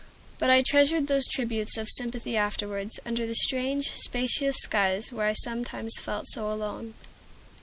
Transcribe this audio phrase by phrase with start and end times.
[0.39, 5.33] But I treasured those tributes of sympathy afterwards, under the strange, spacious skies where I
[5.33, 6.95] sometimes felt so alone.